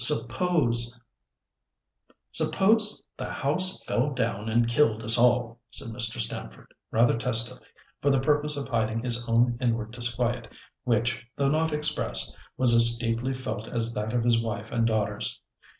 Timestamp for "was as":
12.57-12.95